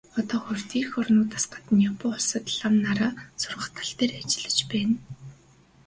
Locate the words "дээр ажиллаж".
3.97-4.57